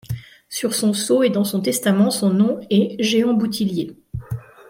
[0.49, 3.95] Sur son sceau et dans son testament, son nom est Jehan Boutillier.